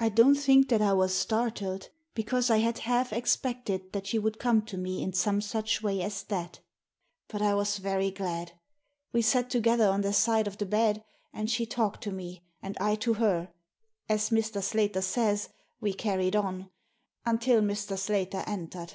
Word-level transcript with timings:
I 0.00 0.08
don't 0.08 0.36
think 0.36 0.70
that 0.70 0.80
I 0.80 0.94
was 0.94 1.12
startled, 1.14 1.90
because 2.14 2.48
I 2.48 2.56
had 2.56 2.78
half 2.78 3.12
expected 3.12 3.92
that 3.92 4.06
she 4.06 4.18
would 4.18 4.38
come 4.38 4.62
to 4.62 4.78
me 4.78 5.02
in 5.02 5.12
some 5.12 5.42
such 5.42 5.82
way 5.82 6.00
as 6.00 6.22
that 6.22 6.60
But 7.28 7.42
I 7.42 7.52
was 7.54 7.76
very 7.76 8.10
glad. 8.10 8.52
We 9.12 9.20
sat 9.20 9.50
together 9.50 9.86
on 9.86 10.00
the 10.00 10.14
side 10.14 10.46
of 10.46 10.56
the 10.56 10.64
bed, 10.64 11.04
and 11.34 11.50
she 11.50 11.66
talked 11.66 12.02
to 12.04 12.10
me 12.10 12.46
and 12.62 12.78
I 12.80 12.94
to 12.94 13.12
her— 13.20 13.52
as 14.08 14.30
Mr. 14.30 14.62
Slater 14.62 15.02
says, 15.02 15.50
we 15.82 15.92
carried 15.92 16.34
on— 16.34 16.70
until 17.26 17.60
Mr. 17.60 17.98
Slater 17.98 18.44
entered." 18.46 18.94